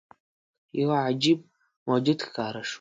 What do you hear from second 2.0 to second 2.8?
راښکاره شو.